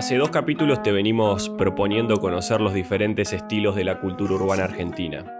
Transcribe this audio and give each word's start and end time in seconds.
Hace 0.00 0.16
dos 0.16 0.30
capítulos 0.30 0.82
te 0.82 0.92
venimos 0.92 1.50
proponiendo 1.50 2.16
conocer 2.22 2.62
los 2.62 2.72
diferentes 2.72 3.34
estilos 3.34 3.76
de 3.76 3.84
la 3.84 4.00
cultura 4.00 4.32
urbana 4.32 4.64
argentina. 4.64 5.30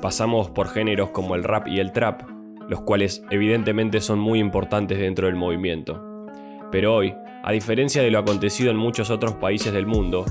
Pasamos 0.00 0.50
por 0.50 0.66
géneros 0.66 1.10
como 1.10 1.36
el 1.36 1.44
rap 1.44 1.68
y 1.68 1.78
el 1.78 1.92
trap, 1.92 2.22
los 2.68 2.80
cuales 2.80 3.22
evidentemente 3.30 4.00
son 4.00 4.18
muy 4.18 4.40
importantes 4.40 4.98
dentro 4.98 5.28
del 5.28 5.36
movimiento. 5.36 6.02
Pero 6.72 6.96
hoy, 6.96 7.14
a 7.44 7.52
diferencia 7.52 8.02
de 8.02 8.10
lo 8.10 8.18
acontecido 8.18 8.72
en 8.72 8.76
muchos 8.76 9.08
otros 9.08 9.34
países 9.34 9.72
del 9.72 9.86
mundo, 9.86 10.24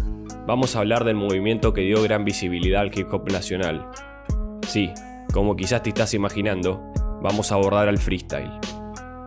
vamos 0.45 0.75
a 0.75 0.79
hablar 0.79 1.05
del 1.05 1.15
movimiento 1.15 1.71
que 1.71 1.79
dio 1.79 2.03
gran 2.03 2.25
visibilidad 2.25 2.81
al 2.81 2.91
hip 2.93 3.07
hop 3.13 3.31
nacional. 3.31 3.87
Sí, 4.67 4.91
como 5.31 5.55
quizás 5.55 5.81
te 5.81 5.91
estás 5.91 6.13
imaginando, 6.13 6.83
vamos 7.21 7.53
a 7.53 7.55
abordar 7.55 7.87
al 7.87 7.99
freestyle. 7.99 8.51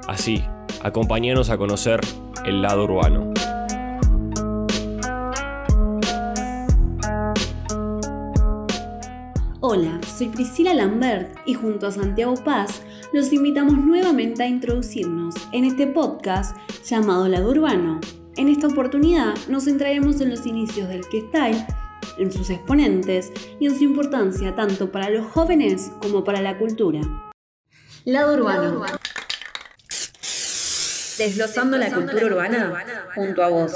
Así, 0.06 0.45
acompáñanos 0.83 1.48
a 1.48 1.56
conocer 1.56 2.01
el 2.45 2.61
lado 2.61 2.84
urbano. 2.84 3.34
Hola, 9.66 9.98
soy 10.18 10.28
Priscila 10.28 10.74
Lambert 10.74 11.38
y 11.46 11.54
junto 11.54 11.86
a 11.86 11.91
Santiago 11.91 12.34
Paz 12.34 12.82
los 13.14 13.32
invitamos 13.32 13.78
nuevamente 13.78 14.42
a 14.42 14.46
introducirnos 14.46 15.34
en 15.52 15.64
este 15.64 15.87
podcast 15.87 16.54
llamado 16.84 17.27
Lado 17.28 17.48
Urbano. 17.48 17.98
En 18.37 18.50
esta 18.50 18.66
oportunidad 18.66 19.34
nos 19.48 19.64
centraremos 19.64 20.20
en 20.20 20.28
los 20.28 20.45
inicios 20.45 20.90
del 20.90 21.02
freestyle, 21.02 21.64
en 22.18 22.30
sus 22.30 22.50
exponentes 22.50 23.32
y 23.59 23.64
en 23.64 23.78
su 23.78 23.84
importancia 23.84 24.54
tanto 24.54 24.92
para 24.92 25.09
los 25.09 25.32
jóvenes 25.32 25.90
como 26.02 26.24
para 26.24 26.42
la 26.42 26.59
cultura. 26.59 27.01
Lado 28.04 28.34
Urbano. 28.34 28.84
Desglosando 31.16 31.78
la 31.78 31.90
cultura 31.90 32.26
urbana 32.26 32.84
junto 33.15 33.43
a 33.43 33.49
vos. 33.49 33.73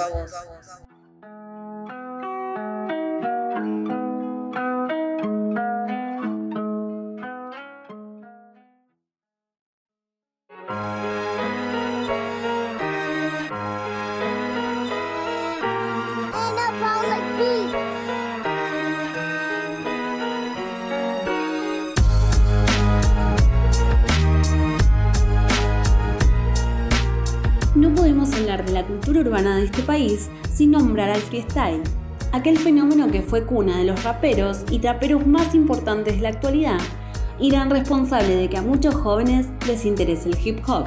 Urbana 29.16 29.56
de 29.56 29.64
este 29.64 29.82
país 29.82 30.28
sin 30.52 30.72
nombrar 30.72 31.10
al 31.10 31.20
freestyle, 31.20 31.82
aquel 32.32 32.58
fenómeno 32.58 33.10
que 33.10 33.22
fue 33.22 33.46
cuna 33.46 33.78
de 33.78 33.84
los 33.84 34.02
raperos 34.04 34.64
y 34.70 34.78
traperos 34.80 35.26
más 35.26 35.54
importantes 35.54 36.16
de 36.16 36.22
la 36.22 36.28
actualidad 36.30 36.78
y 37.40 37.50
gran 37.50 37.70
responsable 37.70 38.34
de 38.34 38.48
que 38.48 38.58
a 38.58 38.62
muchos 38.62 38.94
jóvenes 38.94 39.46
les 39.66 39.84
interese 39.84 40.28
el 40.28 40.38
hip 40.44 40.58
hop. 40.68 40.86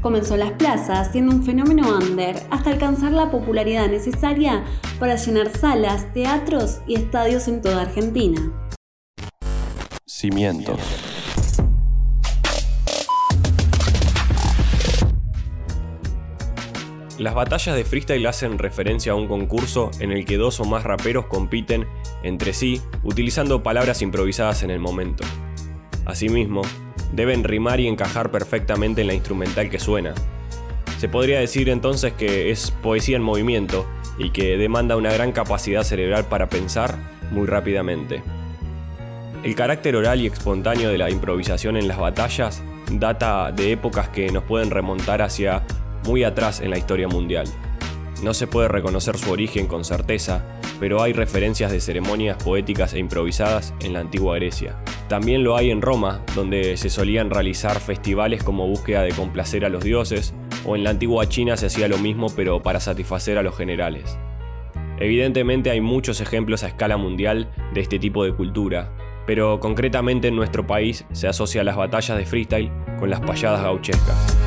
Comenzó 0.00 0.34
en 0.34 0.40
las 0.40 0.52
plazas 0.52 1.12
siendo 1.12 1.34
un 1.34 1.42
fenómeno 1.44 1.96
under 1.96 2.36
hasta 2.50 2.70
alcanzar 2.70 3.12
la 3.12 3.30
popularidad 3.30 3.88
necesaria 3.88 4.64
para 4.98 5.16
llenar 5.16 5.56
salas, 5.56 6.12
teatros 6.12 6.80
y 6.86 6.96
estadios 6.96 7.48
en 7.48 7.62
toda 7.62 7.82
Argentina. 7.82 8.52
Cimientos. 10.04 11.13
Las 17.18 17.34
batallas 17.34 17.76
de 17.76 17.84
freestyle 17.84 18.26
hacen 18.26 18.58
referencia 18.58 19.12
a 19.12 19.14
un 19.14 19.28
concurso 19.28 19.92
en 20.00 20.10
el 20.10 20.24
que 20.24 20.36
dos 20.36 20.58
o 20.58 20.64
más 20.64 20.82
raperos 20.82 21.26
compiten 21.26 21.86
entre 22.24 22.52
sí 22.52 22.82
utilizando 23.04 23.62
palabras 23.62 24.02
improvisadas 24.02 24.64
en 24.64 24.70
el 24.70 24.80
momento. 24.80 25.22
Asimismo, 26.06 26.62
deben 27.12 27.44
rimar 27.44 27.78
y 27.78 27.86
encajar 27.86 28.32
perfectamente 28.32 29.02
en 29.02 29.06
la 29.06 29.14
instrumental 29.14 29.70
que 29.70 29.78
suena. 29.78 30.12
Se 30.98 31.08
podría 31.08 31.38
decir 31.38 31.68
entonces 31.68 32.14
que 32.14 32.50
es 32.50 32.72
poesía 32.82 33.16
en 33.16 33.22
movimiento 33.22 33.86
y 34.18 34.30
que 34.30 34.56
demanda 34.56 34.96
una 34.96 35.12
gran 35.12 35.30
capacidad 35.30 35.84
cerebral 35.84 36.24
para 36.24 36.48
pensar 36.48 36.96
muy 37.30 37.46
rápidamente. 37.46 38.24
El 39.44 39.54
carácter 39.54 39.94
oral 39.94 40.20
y 40.20 40.26
espontáneo 40.26 40.90
de 40.90 40.98
la 40.98 41.10
improvisación 41.10 41.76
en 41.76 41.86
las 41.86 41.98
batallas 41.98 42.60
data 42.90 43.52
de 43.52 43.72
épocas 43.72 44.08
que 44.08 44.30
nos 44.30 44.44
pueden 44.44 44.70
remontar 44.70 45.22
hacia 45.22 45.62
muy 46.04 46.24
atrás 46.24 46.60
en 46.60 46.70
la 46.70 46.78
historia 46.78 47.08
mundial. 47.08 47.46
No 48.22 48.32
se 48.32 48.46
puede 48.46 48.68
reconocer 48.68 49.18
su 49.18 49.30
origen 49.30 49.66
con 49.66 49.84
certeza, 49.84 50.44
pero 50.80 51.02
hay 51.02 51.12
referencias 51.12 51.70
de 51.72 51.80
ceremonias 51.80 52.42
poéticas 52.42 52.94
e 52.94 52.98
improvisadas 52.98 53.74
en 53.80 53.92
la 53.92 54.00
antigua 54.00 54.36
Grecia. 54.36 54.76
También 55.08 55.44
lo 55.44 55.56
hay 55.56 55.70
en 55.70 55.82
Roma, 55.82 56.22
donde 56.34 56.76
se 56.76 56.88
solían 56.88 57.30
realizar 57.30 57.80
festivales 57.80 58.42
como 58.42 58.66
búsqueda 58.66 59.02
de 59.02 59.12
complacer 59.12 59.64
a 59.64 59.68
los 59.68 59.84
dioses, 59.84 60.34
o 60.64 60.76
en 60.76 60.84
la 60.84 60.90
antigua 60.90 61.28
China 61.28 61.56
se 61.56 61.66
hacía 61.66 61.88
lo 61.88 61.98
mismo 61.98 62.28
pero 62.34 62.62
para 62.62 62.80
satisfacer 62.80 63.36
a 63.36 63.42
los 63.42 63.56
generales. 63.56 64.18
Evidentemente 64.98 65.70
hay 65.70 65.80
muchos 65.80 66.20
ejemplos 66.20 66.62
a 66.62 66.68
escala 66.68 66.96
mundial 66.96 67.50
de 67.74 67.80
este 67.80 67.98
tipo 67.98 68.24
de 68.24 68.32
cultura, 68.32 68.92
pero 69.26 69.60
concretamente 69.60 70.28
en 70.28 70.36
nuestro 70.36 70.66
país 70.66 71.04
se 71.12 71.28
asocia 71.28 71.64
las 71.64 71.76
batallas 71.76 72.16
de 72.16 72.26
freestyle 72.26 72.72
con 72.98 73.10
las 73.10 73.20
payadas 73.20 73.62
gauchescas. 73.62 74.43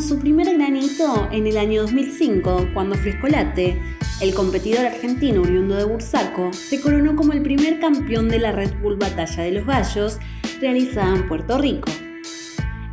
Su 0.00 0.18
primer 0.18 0.54
gran 0.54 0.76
hito 0.76 1.28
en 1.30 1.46
el 1.46 1.56
año 1.58 1.82
2005, 1.82 2.70
cuando 2.74 2.96
Frescolate, 2.96 3.80
el 4.20 4.34
competidor 4.34 4.86
argentino 4.86 5.42
oriundo 5.42 5.76
de 5.76 5.84
Bursaco, 5.84 6.52
se 6.52 6.80
coronó 6.80 7.16
como 7.16 7.32
el 7.32 7.42
primer 7.42 7.80
campeón 7.80 8.28
de 8.28 8.38
la 8.38 8.52
Red 8.52 8.72
Bull 8.80 8.96
Batalla 8.96 9.42
de 9.42 9.52
los 9.52 9.66
Gallos, 9.66 10.18
realizada 10.60 11.16
en 11.16 11.28
Puerto 11.28 11.58
Rico. 11.58 11.90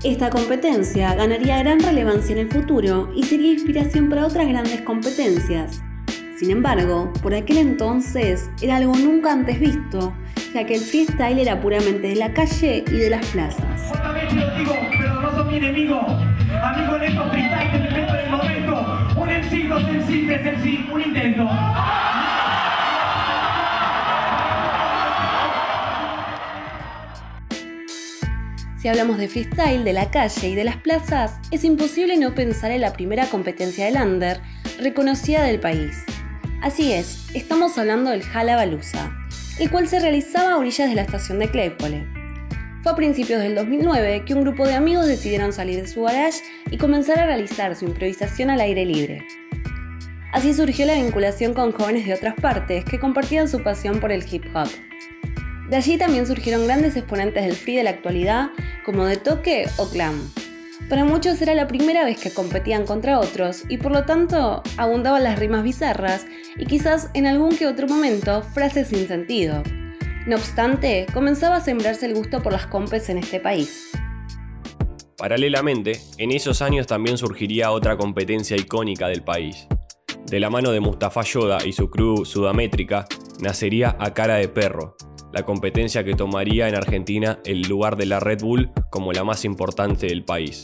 Esta 0.03 0.29
competencia 0.29 1.15
ganaría 1.15 1.59
gran 1.59 1.79
relevancia 1.79 2.33
en 2.33 2.39
el 2.39 2.51
futuro 2.51 3.11
y 3.15 3.23
sería 3.23 3.51
inspiración 3.51 4.09
para 4.09 4.25
otras 4.25 4.47
grandes 4.47 4.81
competencias. 4.81 5.81
Sin 6.37 6.51
embargo, 6.51 7.11
por 7.23 7.33
aquel 7.33 7.57
entonces 7.57 8.49
era 8.61 8.77
algo 8.77 8.95
nunca 8.95 9.31
antes 9.31 9.59
visto, 9.59 10.13
ya 10.53 10.65
que 10.65 10.75
el 10.75 10.81
freestyle 10.81 11.39
era 11.39 11.59
puramente 11.61 12.09
de 12.09 12.15
la 12.15 12.33
calle 12.33 12.83
y 12.87 12.91
de 12.91 13.09
las 13.09 13.25
plazas. 13.27 13.91
Amigo 16.67 16.97
en 16.97 17.03
estos 17.03 17.29
freestyle 17.29 17.71
que 17.71 17.77
me 17.79 17.89
meto 17.91 18.13
en 18.13 18.25
el 18.25 18.29
momento. 18.29 19.13
Un 19.15 19.29
MC, 19.29 19.69
dos 19.69 19.83
MC, 19.83 20.27
tres 20.27 20.57
MC, 20.57 20.91
un 20.91 21.01
intento. 21.01 21.49
Si 28.77 28.89
hablamos 28.89 29.17
de 29.17 29.29
freestyle, 29.29 29.85
de 29.85 29.93
la 29.93 30.11
calle 30.11 30.49
y 30.49 30.55
de 30.55 30.65
las 30.65 30.75
plazas, 30.75 31.39
es 31.51 31.63
imposible 31.63 32.17
no 32.17 32.35
pensar 32.35 32.71
en 32.71 32.81
la 32.81 32.91
primera 32.91 33.27
competencia 33.27 33.85
del 33.85 33.95
under 33.95 34.41
reconocida 34.77 35.43
del 35.43 35.61
país. 35.61 36.03
Así 36.61 36.91
es, 36.91 37.29
estamos 37.33 37.77
hablando 37.77 38.09
del 38.09 38.23
Balusa, 38.33 39.15
el 39.57 39.71
cual 39.71 39.87
se 39.87 40.01
realizaba 40.01 40.51
a 40.51 40.57
orillas 40.57 40.89
de 40.89 40.95
la 40.95 41.03
estación 41.03 41.39
de 41.39 41.49
Claypole. 41.49 42.16
Fue 42.87 42.93
a 42.93 42.95
principios 42.95 43.41
del 43.41 43.53
2009 43.53 44.23
que 44.25 44.33
un 44.33 44.43
grupo 44.43 44.65
de 44.65 44.73
amigos 44.73 45.07
decidieron 45.07 45.51
salir 45.51 45.81
de 45.81 45.89
su 45.89 46.03
garage 46.03 46.39
y 46.71 46.77
comenzar 46.77 47.19
a 47.19 47.25
realizar 47.25 47.75
su 47.75 47.83
improvisación 47.83 48.49
al 48.49 48.61
aire 48.61 48.85
libre. 48.85 49.27
Así 50.31 50.53
surgió 50.53 50.85
la 50.85 50.93
vinculación 50.93 51.53
con 51.53 51.73
jóvenes 51.73 52.05
de 52.05 52.13
otras 52.13 52.35
partes 52.35 52.85
que 52.85 52.97
compartían 52.97 53.49
su 53.49 53.61
pasión 53.61 53.99
por 53.99 54.13
el 54.13 54.23
hip 54.31 54.45
hop. 54.55 54.69
De 55.69 55.75
allí 55.75 55.97
también 55.97 56.25
surgieron 56.25 56.65
grandes 56.65 56.95
exponentes 56.95 57.43
del 57.43 57.57
free 57.57 57.75
de 57.75 57.83
la 57.83 57.89
actualidad 57.89 58.51
como 58.85 59.03
De 59.03 59.17
Toque 59.17 59.67
o 59.75 59.89
Clam. 59.89 60.31
Para 60.87 61.03
muchos 61.03 61.41
era 61.41 61.55
la 61.55 61.67
primera 61.67 62.05
vez 62.05 62.17
que 62.17 62.31
competían 62.31 62.85
contra 62.85 63.19
otros 63.19 63.65
y 63.67 63.79
por 63.79 63.91
lo 63.91 64.05
tanto 64.05 64.63
abundaban 64.77 65.25
las 65.25 65.37
rimas 65.37 65.63
bizarras 65.63 66.25
y 66.55 66.65
quizás 66.65 67.09
en 67.15 67.27
algún 67.27 67.53
que 67.57 67.67
otro 67.67 67.85
momento 67.89 68.43
frases 68.43 68.87
sin 68.87 69.09
sentido, 69.09 69.61
no 70.27 70.35
obstante, 70.35 71.05
comenzaba 71.13 71.55
a 71.55 71.61
sembrarse 71.61 72.05
el 72.05 72.13
gusto 72.13 72.43
por 72.43 72.51
las 72.51 72.67
compes 72.67 73.09
en 73.09 73.17
este 73.17 73.39
país. 73.39 73.91
Paralelamente, 75.17 76.01
en 76.17 76.31
esos 76.31 76.61
años 76.61 76.85
también 76.85 77.17
surgiría 77.17 77.71
otra 77.71 77.97
competencia 77.97 78.57
icónica 78.57 79.07
del 79.07 79.23
país. 79.23 79.67
De 80.25 80.39
la 80.39 80.49
mano 80.49 80.71
de 80.71 80.81
Mustafa 80.81 81.21
Yoda 81.21 81.65
y 81.65 81.71
su 81.71 81.89
crew 81.89 82.25
sudamétrica, 82.25 83.07
nacería 83.39 83.95
A 83.99 84.13
Cara 84.13 84.35
de 84.35 84.49
Perro, 84.49 84.97
la 85.31 85.43
competencia 85.43 86.03
que 86.03 86.13
tomaría 86.13 86.67
en 86.67 86.75
Argentina 86.75 87.39
el 87.45 87.61
lugar 87.61 87.95
de 87.95 88.05
la 88.05 88.19
Red 88.19 88.41
Bull 88.41 88.71
como 88.91 89.13
la 89.13 89.23
más 89.23 89.45
importante 89.45 90.07
del 90.07 90.25
país. 90.25 90.63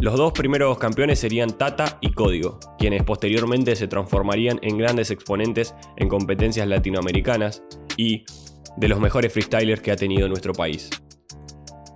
Los 0.00 0.18
dos 0.18 0.32
primeros 0.32 0.76
campeones 0.76 1.18
serían 1.18 1.56
Tata 1.56 1.96
y 2.02 2.12
Código, 2.12 2.60
quienes 2.78 3.02
posteriormente 3.02 3.74
se 3.76 3.88
transformarían 3.88 4.58
en 4.62 4.76
grandes 4.76 5.10
exponentes 5.10 5.74
en 5.96 6.10
competencias 6.10 6.68
latinoamericanas 6.68 7.62
y 7.96 8.26
de 8.76 8.88
los 8.88 9.00
mejores 9.00 9.32
freestylers 9.32 9.80
que 9.80 9.92
ha 9.92 9.96
tenido 9.96 10.28
nuestro 10.28 10.52
país. 10.52 10.90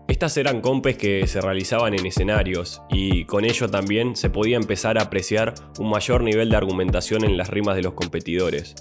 Estas 0.08 0.34
eran 0.38 0.62
compes 0.62 0.96
que 0.96 1.26
se 1.26 1.42
realizaban 1.42 1.92
en 1.92 2.06
escenarios 2.06 2.80
y 2.88 3.26
con 3.26 3.44
ello 3.44 3.68
también 3.68 4.16
se 4.16 4.30
podía 4.30 4.56
empezar 4.56 4.98
a 4.98 5.02
apreciar 5.02 5.54
un 5.78 5.90
mayor 5.90 6.22
nivel 6.22 6.48
de 6.48 6.56
argumentación 6.56 7.24
en 7.24 7.36
las 7.36 7.48
rimas 7.48 7.76
de 7.76 7.82
los 7.82 7.92
competidores. 7.92 8.74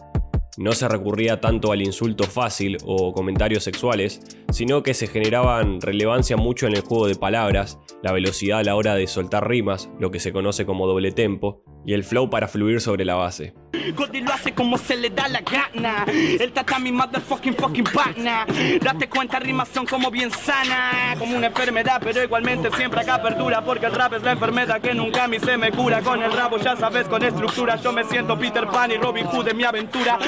No 0.60 0.74
se 0.74 0.90
recurría 0.90 1.40
tanto 1.40 1.72
al 1.72 1.82
insulto 1.82 2.26
fácil 2.26 2.76
o 2.84 3.14
comentarios 3.14 3.64
sexuales, 3.64 4.20
sino 4.52 4.84
que 4.84 4.94
se 4.94 5.08
generaban 5.08 5.80
relevancia 5.80 6.36
mucho 6.36 6.68
en 6.68 6.76
el 6.76 6.82
juego 6.82 7.08
de 7.08 7.16
palabras, 7.16 7.80
la 8.04 8.12
velocidad 8.12 8.60
a 8.60 8.64
la 8.64 8.76
hora 8.76 8.96
de 8.96 9.08
soltar 9.08 9.48
rimas, 9.48 9.90
lo 10.02 10.12
que 10.12 10.20
se 10.20 10.34
conoce 10.34 10.66
como 10.66 10.86
doble 10.86 11.14
tempo, 11.14 11.64
y 11.90 11.94
el 11.94 12.04
flow 12.04 12.30
para 12.30 12.48
fluir 12.48 12.82
sobre 12.82 13.04
la 13.04 13.16
base. 13.16 13.56
Cody 13.96 14.22
lo 14.22 14.32
hace 14.32 14.54
como 14.54 14.78
se 14.78 14.96
le 14.96 15.10
da 15.10 15.28
la 15.28 15.42
gana. 15.42 16.06
El 16.08 16.52
tatami 16.52 16.92
motherfucking 16.92 17.56
fucking 17.56 17.86
partner. 17.86 18.46
Date 18.80 19.10
cuenta, 19.10 19.40
rimas 19.40 19.70
son 19.70 19.88
como 19.88 20.12
bien 20.12 20.30
sana. 20.30 21.16
Como 21.18 21.36
una 21.36 21.48
enfermedad, 21.48 22.00
pero 22.04 22.24
igualmente 22.24 22.70
siempre 22.78 23.02
acá 23.02 23.16
apertura. 23.16 23.66
Porque 23.66 23.88
el 23.88 23.94
rap 23.94 24.14
es 24.14 24.22
la 24.22 24.34
enfermedad 24.34 24.80
que 24.80 24.94
nunca 24.94 25.24
a 25.24 25.28
mí 25.28 25.40
se 25.40 25.58
me 25.58 25.72
cura. 25.72 26.02
Con 26.02 26.22
el 26.22 26.32
rabo, 26.32 26.60
ya 26.60 26.76
sabes, 26.76 27.08
con 27.08 27.24
estructura. 27.24 27.76
Yo 27.78 27.92
me 27.92 28.04
siento 28.04 28.38
Peter 28.38 28.68
Pan 28.68 28.92
y 28.92 28.98
Robin 28.98 29.26
Hood 29.26 29.48
en 29.48 29.58
mi 29.58 29.64
aventura. 29.64 30.20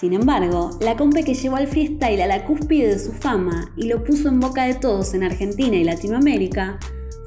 Sin 0.00 0.14
embargo, 0.14 0.70
la 0.80 0.96
compe 0.96 1.24
que 1.24 1.34
llevó 1.34 1.56
al 1.56 1.66
freestyle 1.66 2.22
a 2.22 2.26
la 2.26 2.46
cúspide 2.46 2.88
de 2.88 2.98
su 2.98 3.12
fama 3.12 3.70
y 3.76 3.86
lo 3.86 4.02
puso 4.02 4.30
en 4.30 4.40
boca 4.40 4.64
de 4.64 4.72
todos 4.72 5.12
en 5.12 5.22
Argentina 5.22 5.76
y 5.76 5.84
Latinoamérica 5.84 6.78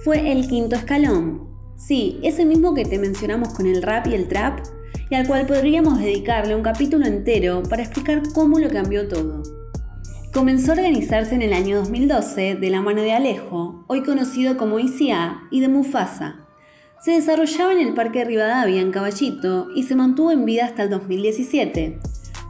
fue 0.04 0.32
el 0.32 0.48
quinto 0.48 0.76
escalón. 0.76 1.48
Sí, 1.76 2.20
ese 2.24 2.46
mismo 2.46 2.74
que 2.74 2.84
te 2.84 2.98
mencionamos 2.98 3.54
con 3.54 3.68
el 3.68 3.84
rap 3.84 4.08
y 4.08 4.16
el 4.16 4.28
trap, 4.28 4.62
y 5.12 5.14
al 5.14 5.28
cual 5.28 5.46
podríamos 5.46 6.00
dedicarle 6.00 6.56
un 6.56 6.64
capítulo 6.64 7.06
entero 7.06 7.62
para 7.62 7.84
explicar 7.84 8.24
cómo 8.34 8.58
lo 8.58 8.72
cambió 8.72 9.08
todo. 9.08 9.44
Comenzó 10.34 10.72
a 10.72 10.76
organizarse 10.76 11.36
en 11.36 11.44
el 11.44 11.54
año 11.54 11.78
2012 11.78 12.56
de 12.56 12.70
la 12.72 12.82
mano 12.82 13.04
de 13.04 13.14
Alejo, 13.14 13.86
hoy 13.88 14.02
conocido 14.02 14.58
como 14.58 14.80
ICA, 14.80 15.44
y 15.52 15.60
de 15.60 15.68
Mufasa. 15.68 16.48
Se 17.00 17.12
desarrollaba 17.12 17.72
en 17.74 17.88
el 17.88 17.94
Parque 17.94 18.26
Rivadavia 18.26 18.82
en 18.82 18.92
Caballito 18.92 19.68
y 19.76 19.84
se 19.84 19.96
mantuvo 19.96 20.32
en 20.32 20.46
vida 20.46 20.66
hasta 20.66 20.82
el 20.82 20.90
2017. 20.90 22.00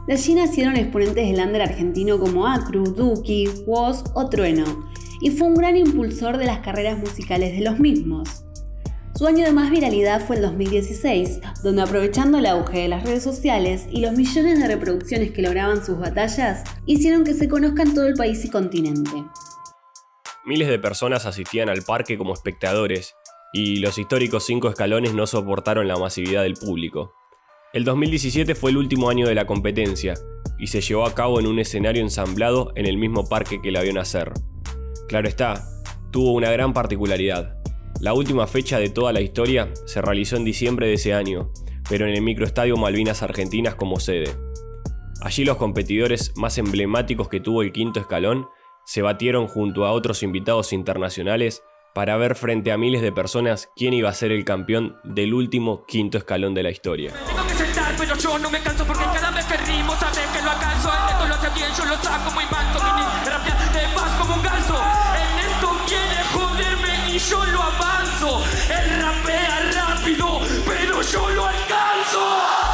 De 0.06 0.14
allí 0.14 0.34
nacieron 0.34 0.76
exponentes 0.76 1.26
del 1.26 1.46
under 1.46 1.62
argentino 1.62 2.18
como 2.18 2.46
Acru, 2.46 2.84
Duki, 2.84 3.48
Woz 3.66 4.04
o 4.14 4.28
Trueno, 4.28 4.90
y 5.20 5.30
fue 5.30 5.48
un 5.48 5.54
gran 5.54 5.76
impulsor 5.76 6.36
de 6.36 6.46
las 6.46 6.58
carreras 6.58 6.98
musicales 6.98 7.56
de 7.56 7.64
los 7.64 7.80
mismos. 7.80 8.44
Su 9.16 9.26
año 9.26 9.44
de 9.44 9.52
más 9.52 9.70
viralidad 9.70 10.26
fue 10.26 10.36
el 10.36 10.42
2016, 10.42 11.40
donde 11.62 11.82
aprovechando 11.82 12.38
el 12.38 12.46
auge 12.46 12.80
de 12.80 12.88
las 12.88 13.04
redes 13.04 13.22
sociales 13.22 13.86
y 13.90 14.00
los 14.00 14.12
millones 14.12 14.58
de 14.58 14.66
reproducciones 14.66 15.30
que 15.30 15.40
lograban 15.40 15.84
sus 15.86 15.98
batallas, 15.98 16.64
hicieron 16.84 17.24
que 17.24 17.32
se 17.32 17.48
conozcan 17.48 17.94
todo 17.94 18.06
el 18.06 18.14
país 18.14 18.44
y 18.44 18.50
continente. 18.50 19.24
Miles 20.44 20.68
de 20.68 20.78
personas 20.80 21.26
asistían 21.26 21.68
al 21.68 21.82
parque 21.82 22.18
como 22.18 22.34
espectadores, 22.34 23.14
y 23.52 23.76
los 23.76 23.98
históricos 23.98 24.44
cinco 24.44 24.68
escalones 24.68 25.14
no 25.14 25.28
soportaron 25.28 25.86
la 25.86 25.96
masividad 25.96 26.42
del 26.42 26.54
público. 26.54 27.14
El 27.74 27.82
2017 27.82 28.54
fue 28.54 28.70
el 28.70 28.76
último 28.76 29.10
año 29.10 29.26
de 29.26 29.34
la 29.34 29.48
competencia 29.48 30.14
y 30.60 30.68
se 30.68 30.80
llevó 30.80 31.06
a 31.06 31.12
cabo 31.12 31.40
en 31.40 31.48
un 31.48 31.58
escenario 31.58 32.02
ensamblado 32.02 32.70
en 32.76 32.86
el 32.86 32.96
mismo 32.96 33.28
parque 33.28 33.60
que 33.60 33.72
la 33.72 33.82
vio 33.82 33.92
nacer. 33.92 34.30
Claro 35.08 35.26
está, 35.26 35.66
tuvo 36.12 36.34
una 36.34 36.52
gran 36.52 36.72
particularidad. 36.72 37.56
La 38.00 38.14
última 38.14 38.46
fecha 38.46 38.78
de 38.78 38.90
toda 38.90 39.12
la 39.12 39.22
historia 39.22 39.72
se 39.86 40.00
realizó 40.00 40.36
en 40.36 40.44
diciembre 40.44 40.86
de 40.86 40.94
ese 40.94 41.14
año, 41.14 41.50
pero 41.88 42.06
en 42.06 42.14
el 42.14 42.22
microestadio 42.22 42.76
Malvinas 42.76 43.24
Argentinas 43.24 43.74
como 43.74 43.98
sede. 43.98 44.30
Allí 45.20 45.44
los 45.44 45.56
competidores 45.56 46.32
más 46.36 46.58
emblemáticos 46.58 47.28
que 47.28 47.40
tuvo 47.40 47.62
el 47.62 47.72
quinto 47.72 47.98
escalón 47.98 48.46
se 48.86 49.02
batieron 49.02 49.48
junto 49.48 49.84
a 49.84 49.90
otros 49.90 50.22
invitados 50.22 50.72
internacionales 50.72 51.64
para 51.94 52.18
ver 52.18 52.34
frente 52.34 52.70
a 52.72 52.76
miles 52.76 53.00
de 53.00 53.12
personas 53.12 53.70
quién 53.74 53.94
iba 53.94 54.10
a 54.10 54.14
ser 54.14 54.32
el 54.32 54.44
campeón 54.44 54.98
del 55.04 55.32
último 55.32 55.86
quinto 55.86 56.18
escalón 56.18 56.52
de 56.52 56.62
la 56.62 56.70
historia 56.70 57.12
pero 57.96 58.16
yo 58.16 58.38
no 58.38 58.50
me 58.50 58.60
canso 58.60 58.84
porque 58.84 59.04
cada 59.04 59.30
vez 59.30 59.44
que 59.46 59.56
rimo 59.56 59.94
que 59.94 60.40
yo 67.18 67.44
lo 67.44 67.62
avanzo. 67.62 68.42
Rapea 69.00 69.72
rápido, 69.72 70.40
pero 70.66 71.02
yo 71.02 71.30
lo 71.30 71.46
alcanzo. 71.46 72.73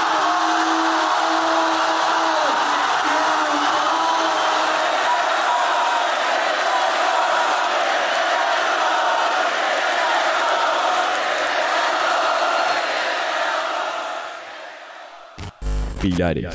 Pilares. 16.01 16.47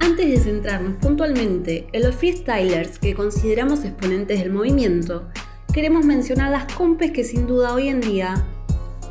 Antes 0.00 0.28
de 0.28 0.36
centrarnos 0.36 0.96
puntualmente 0.96 1.86
en 1.92 2.02
los 2.02 2.14
freestylers 2.14 2.98
que 2.98 3.14
consideramos 3.14 3.84
exponentes 3.84 4.40
del 4.40 4.52
movimiento, 4.52 5.28
queremos 5.72 6.04
mencionar 6.04 6.50
las 6.50 6.70
compes 6.74 7.12
que 7.12 7.24
sin 7.24 7.46
duda 7.46 7.72
hoy 7.72 7.88
en 7.88 8.02
día 8.02 8.46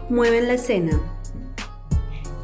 mueven 0.09 0.47
la 0.47 0.53
escena. 0.53 1.16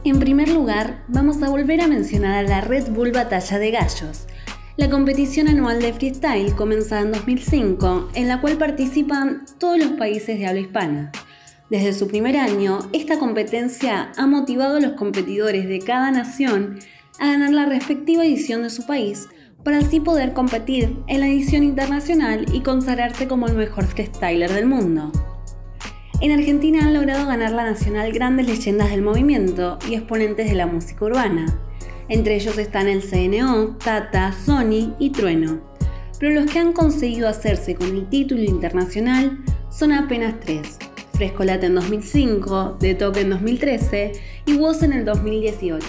En 0.05 0.19
primer 0.19 0.50
lugar, 0.50 1.01
vamos 1.07 1.41
a 1.41 1.50
volver 1.50 1.79
a 1.79 1.88
mencionar 1.88 2.36
a 2.36 2.48
la 2.48 2.60
Red 2.60 2.89
Bull 2.89 3.13
Batalla 3.13 3.57
de 3.57 3.72
Gallos, 3.72 4.27
la 4.75 4.89
competición 4.89 5.48
anual 5.48 5.81
de 5.81 5.93
freestyle 5.93 6.53
comenzada 6.55 7.03
en 7.03 7.13
2005, 7.13 8.10
en 8.13 8.27
la 8.27 8.41
cual 8.41 8.57
participan 8.57 9.45
todos 9.60 9.77
los 9.77 9.91
países 9.91 10.38
de 10.38 10.45
habla 10.45 10.60
hispana. 10.60 11.12
Desde 11.69 11.93
su 11.93 12.10
primer 12.10 12.36
año, 12.36 12.79
esta 12.91 13.17
competencia 13.17 14.12
ha 14.17 14.27
motivado 14.27 14.75
a 14.75 14.81
los 14.81 14.91
competidores 14.93 15.69
de 15.69 15.79
cada 15.79 16.12
nación 16.12 16.79
a 17.17 17.27
ganar 17.27 17.53
la 17.53 17.65
respectiva 17.65 18.25
edición 18.25 18.63
de 18.63 18.72
su 18.72 18.86
país, 18.86 19.29
para 19.63 19.77
así 19.77 20.01
poder 20.01 20.33
competir 20.33 20.98
en 21.07 21.22
la 21.22 21.27
edición 21.27 21.63
internacional 21.63 22.45
y 22.51 22.60
consagrarse 22.60 23.29
como 23.29 23.48
el 23.48 23.55
mejor 23.55 23.86
freestyler 23.86 24.51
del 24.51 24.65
mundo. 24.65 25.13
En 26.22 26.32
Argentina 26.32 26.86
han 26.86 26.93
logrado 26.93 27.27
ganar 27.27 27.51
la 27.51 27.63
nacional 27.63 28.12
grandes 28.13 28.48
leyendas 28.48 28.91
del 28.91 29.01
movimiento 29.01 29.77
y 29.89 29.96
exponentes 29.96 30.50
de 30.50 30.55
la 30.55 30.67
música 30.67 31.05
urbana. 31.05 31.60
Entre 32.08 32.36
ellos 32.36 32.58
están 32.58 32.88
el 32.88 33.01
CNO, 33.01 33.77
Tata, 33.77 34.32
Sony 34.32 34.93
y 35.00 35.10
Trueno. 35.12 35.62
Pero 36.20 36.41
los 36.41 36.51
que 36.51 36.60
han 36.60 36.74
conseguido 36.74 37.27
hacerse 37.27 37.75
con 37.75 37.89
el 37.96 38.08
título 38.08 38.43
internacional 38.43 39.43
son 39.70 39.91
apenas 39.91 40.39
tres. 40.39 40.77
Frescolate 41.13 41.65
en 41.65 41.75
2005, 41.75 42.77
De 42.79 42.96
Toque 42.96 43.22
en 43.22 43.32
2013 43.32 44.12
y 44.46 44.55
Woz 44.55 44.84
en 44.84 44.93
el 44.93 45.05
2018. 45.05 45.84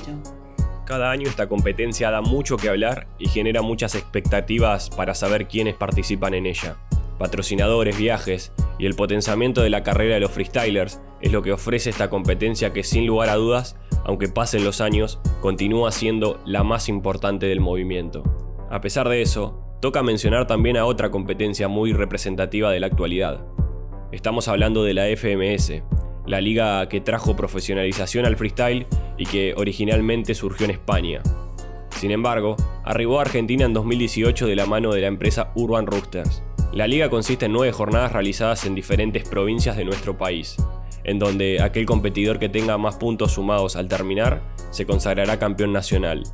Cada 0.84 1.10
año 1.10 1.28
esta 1.28 1.48
competencia 1.48 2.10
da 2.10 2.20
mucho 2.20 2.56
que 2.56 2.68
hablar 2.68 3.06
y 3.18 3.28
genera 3.28 3.62
muchas 3.62 3.94
expectativas 3.94 4.90
para 4.90 5.14
saber 5.14 5.48
quiénes 5.48 5.74
participan 5.74 6.34
en 6.34 6.46
ella. 6.46 6.76
Patrocinadores, 7.18 7.96
viajes 7.96 8.52
y 8.78 8.86
el 8.86 8.94
potenciamiento 8.94 9.62
de 9.62 9.70
la 9.70 9.82
carrera 9.82 10.14
de 10.14 10.20
los 10.20 10.32
freestylers 10.32 11.00
es 11.20 11.32
lo 11.32 11.42
que 11.42 11.52
ofrece 11.52 11.90
esta 11.90 12.10
competencia 12.10 12.72
que 12.72 12.82
sin 12.82 13.06
lugar 13.06 13.28
a 13.28 13.36
dudas, 13.36 13.76
aunque 14.04 14.28
pasen 14.28 14.64
los 14.64 14.80
años, 14.80 15.20
continúa 15.40 15.92
siendo 15.92 16.40
la 16.44 16.64
más 16.64 16.88
importante 16.88 17.46
del 17.46 17.60
movimiento. 17.60 18.22
A 18.70 18.80
pesar 18.80 19.08
de 19.08 19.22
eso, 19.22 19.60
toca 19.80 20.02
mencionar 20.02 20.46
también 20.46 20.76
a 20.76 20.86
otra 20.86 21.10
competencia 21.10 21.68
muy 21.68 21.92
representativa 21.92 22.70
de 22.70 22.80
la 22.80 22.88
actualidad. 22.88 23.46
Estamos 24.10 24.48
hablando 24.48 24.82
de 24.82 24.94
la 24.94 25.06
FMS, 25.06 25.82
la 26.26 26.40
liga 26.40 26.88
que 26.88 27.00
trajo 27.00 27.36
profesionalización 27.36 28.26
al 28.26 28.36
freestyle 28.36 28.86
y 29.18 29.26
que 29.26 29.54
originalmente 29.56 30.34
surgió 30.34 30.64
en 30.64 30.72
España. 30.72 31.22
Sin 31.90 32.10
embargo, 32.10 32.56
arribó 32.84 33.18
a 33.18 33.22
Argentina 33.22 33.64
en 33.64 33.72
2018 33.72 34.46
de 34.46 34.56
la 34.56 34.66
mano 34.66 34.92
de 34.92 35.02
la 35.02 35.06
empresa 35.06 35.52
Urban 35.54 35.86
Roosters. 35.86 36.42
La 36.74 36.88
liga 36.88 37.08
consiste 37.08 37.46
en 37.46 37.52
nueve 37.52 37.70
jornadas 37.70 38.10
realizadas 38.10 38.66
en 38.66 38.74
diferentes 38.74 39.28
provincias 39.28 39.76
de 39.76 39.84
nuestro 39.84 40.18
país, 40.18 40.56
en 41.04 41.20
donde 41.20 41.62
aquel 41.62 41.86
competidor 41.86 42.40
que 42.40 42.48
tenga 42.48 42.76
más 42.78 42.96
puntos 42.96 43.30
sumados 43.30 43.76
al 43.76 43.86
terminar 43.86 44.42
se 44.70 44.84
consagrará 44.84 45.38
campeón 45.38 45.72
nacional. 45.72 46.24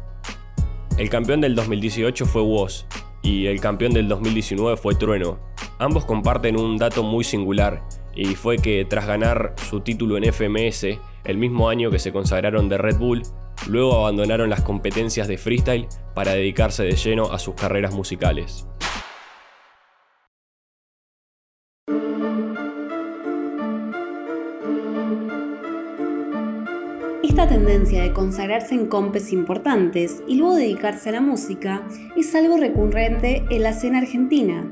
El 0.97 1.11
campeón 1.11 1.42
del 1.42 1.54
2018 1.54 2.25
fue 2.25 2.40
Woz 2.40 2.87
y 3.20 3.49
el 3.49 3.61
campeón 3.61 3.92
del 3.92 4.09
2019 4.09 4.78
fue 4.78 4.94
Trueno. 4.94 5.38
Ambos 5.78 6.06
comparten 6.06 6.59
un 6.59 6.78
dato 6.78 7.02
muy 7.02 7.23
singular, 7.23 7.82
y 8.14 8.35
fue 8.35 8.56
que 8.56 8.87
tras 8.87 9.06
ganar 9.06 9.54
su 9.68 9.80
título 9.80 10.16
en 10.16 10.32
FMS, 10.32 10.87
el 11.25 11.37
mismo 11.37 11.68
año 11.68 11.90
que 11.90 11.99
se 11.99 12.12
consagraron 12.12 12.70
de 12.70 12.78
Red 12.78 12.97
Bull, 12.97 13.23
luego 13.66 13.94
abandonaron 13.94 14.49
las 14.49 14.62
competencias 14.62 15.28
de 15.28 15.37
freestyle 15.37 15.87
para 16.14 16.32
dedicarse 16.32 16.82
de 16.82 16.97
lleno 16.97 17.30
a 17.30 17.38
sus 17.38 17.56
carreras 17.56 17.92
musicales. 17.92 18.66
Esta 27.40 27.54
tendencia 27.54 28.02
de 28.02 28.12
consagrarse 28.12 28.75
en 28.75 28.85
compes 28.85 29.32
importantes 29.32 30.23
y 30.28 30.35
luego 30.35 30.56
dedicarse 30.56 31.09
a 31.09 31.12
la 31.12 31.23
música 31.23 31.80
es 32.14 32.35
algo 32.35 32.59
recurrente 32.59 33.44
en 33.49 33.62
la 33.62 33.70
escena 33.70 33.97
argentina, 33.97 34.70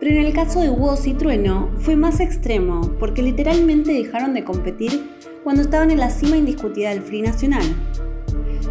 pero 0.00 0.10
en 0.10 0.26
el 0.26 0.32
caso 0.32 0.60
de 0.60 0.68
Woz 0.68 1.06
y 1.06 1.14
Trueno 1.14 1.70
fue 1.76 1.94
más 1.94 2.18
extremo 2.18 2.80
porque 2.98 3.22
literalmente 3.22 3.92
dejaron 3.92 4.34
de 4.34 4.42
competir 4.42 5.12
cuando 5.44 5.62
estaban 5.62 5.92
en 5.92 6.00
la 6.00 6.10
cima 6.10 6.36
indiscutida 6.36 6.90
del 6.90 7.02
free 7.02 7.22
nacional. 7.22 7.62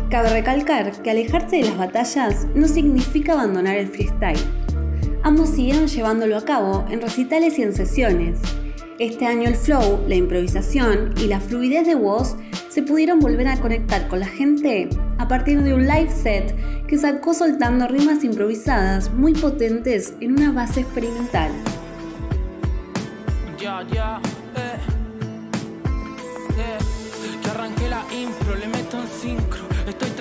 Cabe 0.09 0.31
recalcar 0.31 0.91
que 1.01 1.11
alejarse 1.11 1.55
de 1.55 1.69
las 1.69 1.77
batallas 1.77 2.47
no 2.53 2.67
significa 2.67 3.31
abandonar 3.31 3.77
el 3.77 3.88
freestyle. 3.88 4.43
Ambos 5.23 5.51
siguieron 5.51 5.88
llevándolo 5.88 6.35
a 6.35 6.43
cabo 6.43 6.85
en 6.89 7.00
recitales 7.00 7.57
y 7.57 7.61
en 7.61 7.73
sesiones. 7.73 8.41
Este 9.00 9.25
año 9.25 9.48
el 9.48 9.55
flow, 9.55 10.03
la 10.07 10.15
improvisación 10.15 11.13
y 11.17 11.27
la 11.27 11.39
fluidez 11.39 11.88
de 11.88 11.95
Woz 11.95 12.36
se 12.69 12.83
pudieron 12.83 13.19
volver 13.19 13.48
a 13.48 13.57
conectar 13.57 14.07
con 14.07 14.19
la 14.19 14.27
gente 14.27 14.89
a 15.17 15.27
partir 15.27 15.62
de 15.62 15.74
un 15.74 15.88
live 15.88 16.12
set 16.12 16.55
que 16.88 16.98
sacó 16.98 17.33
soltando 17.33 17.88
rimas 17.88 18.24
improvisadas 18.24 19.12
muy 19.13 19.33
potentes 19.33 20.13
en 20.19 20.33
una 20.33 20.51
base 20.51 20.81
experimental. 20.81 21.51
Ya, 23.60 23.86
ya, 23.93 24.21
eh, 24.55 24.77
eh, 26.57 26.77
que 27.41 27.50
arranqué 27.50 27.89
la 27.89 28.03
impro, 28.13 28.55
le 28.55 28.80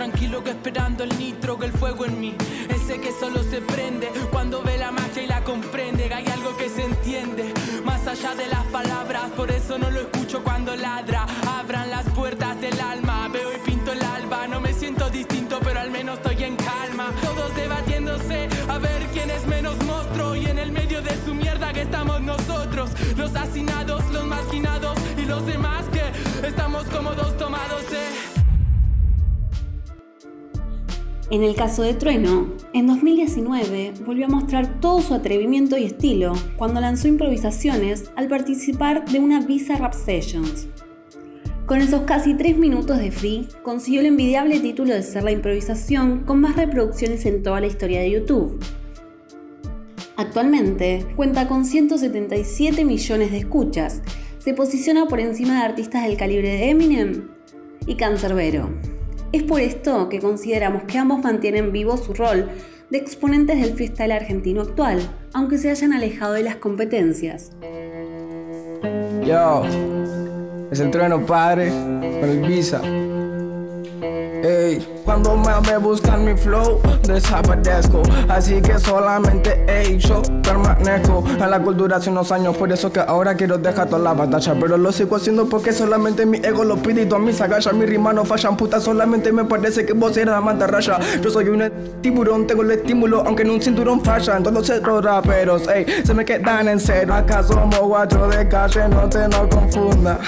tranquilo 0.01 0.43
que 0.43 0.53
esperando 0.53 1.05
el 1.05 1.19
nitro, 1.19 1.59
que 1.59 1.67
el 1.67 1.73
fuego 1.73 2.07
en 2.07 2.19
mí, 2.19 2.35
ese 2.71 2.99
que 3.03 3.13
solo 3.13 3.43
se 3.43 3.61
prende 3.61 4.11
cuando 4.33 4.63
ve 4.63 4.79
la 4.79 4.91
magia 4.91 5.23
y 5.23 5.27
la 5.27 5.45
comprende. 5.45 6.11
Hay 6.15 6.25
algo 6.29 6.57
que 6.57 6.71
se 6.71 6.85
entiende 6.85 7.53
más 7.85 8.07
allá 8.07 8.35
de 8.35 8.47
las 8.47 8.65
palabras, 8.69 9.31
por 9.37 9.51
eso 9.51 9.77
no 9.79 9.91
lo 9.91 10.01
escucho 10.01 10.43
cuando 10.43 10.75
ladra. 10.75 11.27
Abran 11.47 11.91
las 11.91 12.09
puertas 12.15 12.59
del 12.63 12.81
alma, 12.81 13.29
veo 13.29 13.53
y 13.55 13.59
pinto 13.59 13.93
el 13.93 14.01
alba. 14.01 14.49
No 14.49 14.59
me 14.59 14.73
siento 14.73 15.11
distinto, 15.11 15.59
pero 15.63 15.81
al 15.81 15.91
menos 15.91 16.17
estoy 16.17 16.45
en 16.45 16.57
calma. 16.57 17.13
Todos 17.23 17.55
debatiéndose 17.55 18.49
a 18.71 18.79
ver 18.79 19.07
quién 19.13 19.29
es 19.29 19.47
menos 19.47 19.77
monstruo. 19.85 20.35
Y 20.35 20.47
en 20.47 20.59
el 20.59 20.73
medio 20.73 21.03
de 21.03 21.15
su 21.27 21.35
mierda 21.35 21.75
que 21.75 21.83
estamos 21.83 22.23
nosotros, 22.23 22.89
los 23.19 23.37
hacinados, 23.37 24.03
los 24.11 24.25
marginados 24.25 24.97
y 25.19 25.27
los 25.27 25.45
demás 25.45 25.85
que 25.93 26.47
estamos 26.47 26.85
como 26.87 27.13
dos 27.13 27.37
tomados. 27.37 27.83
Eh. 27.93 28.30
En 31.31 31.45
el 31.45 31.55
caso 31.55 31.83
de 31.83 31.95
Trueno, 31.95 32.49
en 32.73 32.89
2019 32.89 33.93
volvió 34.05 34.27
a 34.27 34.29
mostrar 34.29 34.81
todo 34.81 35.01
su 35.01 35.15
atrevimiento 35.15 35.79
y 35.79 35.85
estilo 35.85 36.33
cuando 36.57 36.81
lanzó 36.81 37.07
improvisaciones 37.07 38.11
al 38.17 38.27
participar 38.27 39.05
de 39.09 39.21
una 39.21 39.41
Visa 39.41 39.77
Rap 39.77 39.95
Sessions. 39.95 40.67
Con 41.67 41.81
esos 41.83 42.01
casi 42.01 42.35
3 42.35 42.59
minutos 42.59 42.99
de 42.99 43.13
free, 43.13 43.47
consiguió 43.63 44.01
el 44.01 44.07
envidiable 44.07 44.59
título 44.59 44.93
de 44.93 45.05
ser 45.05 45.23
la 45.23 45.31
improvisación 45.31 46.25
con 46.25 46.41
más 46.41 46.57
reproducciones 46.57 47.25
en 47.27 47.45
toda 47.45 47.61
la 47.61 47.69
historia 47.69 48.01
de 48.01 48.11
YouTube. 48.11 48.59
Actualmente 50.17 51.07
cuenta 51.15 51.47
con 51.47 51.65
177 51.65 52.85
millones 52.85 53.31
de 53.31 53.39
escuchas, 53.39 54.03
se 54.39 54.53
posiciona 54.53 55.07
por 55.07 55.21
encima 55.21 55.61
de 55.61 55.65
artistas 55.65 56.03
del 56.03 56.17
calibre 56.17 56.49
de 56.49 56.71
Eminem 56.71 57.29
y 57.87 57.95
Cancerbero. 57.95 59.00
Es 59.33 59.45
por 59.45 59.61
esto 59.61 60.09
que 60.09 60.19
consideramos 60.19 60.83
que 60.85 60.99
ambos 60.99 61.21
mantienen 61.23 61.71
vivo 61.71 61.97
su 61.97 62.15
rol 62.15 62.51
de 62.91 62.99
exponentes 62.99 63.61
del 63.61 63.75
freestyle 63.75 64.11
argentino 64.11 64.63
actual, 64.63 64.99
aunque 65.33 65.57
se 65.57 65.71
hayan 65.71 65.93
alejado 65.93 66.33
de 66.33 66.43
las 66.43 66.57
competencias. 66.57 67.53
Yo, 69.25 69.63
es 70.73 70.81
el 70.81 70.91
trueno 70.91 71.25
padre 71.25 71.69
con 71.69 72.29
el 72.29 72.41
visa. 72.41 72.83
Cuando 75.05 75.37
me, 75.37 75.53
me 75.69 75.79
buscan 75.79 76.25
mi 76.25 76.37
flow, 76.37 76.81
desaparezco. 77.03 78.03
Así 78.29 78.61
que 78.61 78.79
solamente, 78.79 79.65
ey, 79.67 79.99
yo 79.99 80.23
permanezco 80.43 81.25
en 81.27 81.51
la 81.51 81.61
cultura 81.61 81.97
hace 81.97 82.11
unos 82.11 82.31
años. 82.33 82.57
Por 82.57 82.73
eso 82.73 82.93
que 82.93 83.01
ahora 83.01 83.35
quiero 83.35 83.59
dejar 83.59 83.89
toda 83.89 84.03
la 84.03 84.13
batalla. 84.13 84.55
Pero 84.61 84.77
lo 84.77 84.93
sigo 84.93 85.17
haciendo 85.17 85.49
porque 85.49 85.73
solamente 85.73 86.27
mi 86.27 86.39
ego 86.39 86.65
lo 86.65 86.77
pide 86.77 87.03
y 87.03 87.07
todas 87.07 87.25
mis 87.25 87.41
agallas. 87.41 87.73
Mis 87.75 87.89
rimas 87.89 88.15
no 88.15 88.25
fallan, 88.25 88.57
puta. 88.57 88.81
Solamente 88.81 89.33
me 89.33 89.45
parece 89.45 89.85
que 89.85 89.93
vos 89.93 90.17
eres 90.17 90.33
la 90.33 90.41
mantarraya. 90.41 90.99
Yo 91.21 91.31
soy 91.31 91.49
un 91.49 91.71
tiburón, 92.01 92.47
tengo 92.47 92.63
el 92.63 92.73
estímulo, 92.73 93.23
aunque 93.27 93.43
en 93.43 93.51
un 93.51 93.61
cinturón 93.61 94.01
fallan. 94.05 94.43
Todos 94.43 94.69
esos 94.69 95.05
raperos, 95.05 95.69
ey, 95.69 95.87
se 96.05 96.15
me 96.15 96.25
quedan 96.25 96.69
en 96.69 96.81
cero. 96.81 97.15
Acá 97.15 97.43
somos 97.43 97.81
guachos 97.81 98.37
de 98.37 98.49
calle, 98.49 98.89
no 98.89 99.09
te 99.09 99.29
no 99.29 99.49
confunda. 99.49 100.19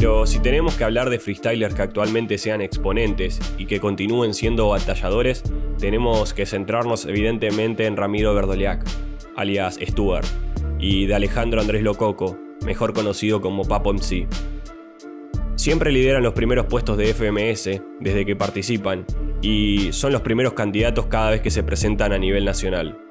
Pero 0.00 0.24
si 0.24 0.38
tenemos 0.38 0.76
que 0.76 0.84
hablar 0.84 1.10
de 1.10 1.18
freestylers 1.18 1.74
que 1.74 1.82
actualmente 1.82 2.38
sean 2.38 2.62
exponentes 2.62 3.38
y 3.58 3.66
que 3.66 3.80
continúen 3.80 4.32
siendo 4.32 4.70
batalladores, 4.70 5.42
tenemos 5.78 6.32
que 6.32 6.46
centrarnos 6.46 7.04
evidentemente 7.04 7.84
en 7.84 7.98
Ramiro 7.98 8.32
Verdoliac, 8.34 8.82
alias 9.36 9.78
Stuart, 9.78 10.24
y 10.78 11.04
de 11.04 11.14
Alejandro 11.14 11.60
Andrés 11.60 11.82
Lococo, 11.82 12.38
mejor 12.64 12.94
conocido 12.94 13.42
como 13.42 13.66
Papo 13.66 13.92
MC. 13.92 14.26
Siempre 15.56 15.92
lideran 15.92 16.22
los 16.22 16.32
primeros 16.32 16.64
puestos 16.64 16.96
de 16.96 17.12
FMS 17.12 17.82
desde 18.00 18.24
que 18.24 18.36
participan 18.36 19.04
y 19.42 19.92
son 19.92 20.12
los 20.12 20.22
primeros 20.22 20.54
candidatos 20.54 21.08
cada 21.08 21.28
vez 21.28 21.42
que 21.42 21.50
se 21.50 21.62
presentan 21.62 22.14
a 22.14 22.18
nivel 22.18 22.46
nacional. 22.46 23.09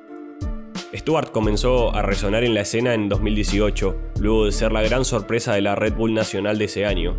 Stuart 0.95 1.31
comenzó 1.31 1.93
a 1.95 2.01
resonar 2.01 2.43
en 2.43 2.55
la 2.55 2.61
escena 2.61 2.95
en 2.95 3.09
2018, 3.09 3.95
luego 4.19 4.45
de 4.45 4.51
ser 4.51 4.71
la 4.71 4.81
gran 4.81 5.05
sorpresa 5.05 5.53
de 5.53 5.61
la 5.61 5.75
Red 5.75 5.93
Bull 5.93 6.15
Nacional 6.15 6.57
de 6.57 6.65
ese 6.65 6.85
año, 6.85 7.15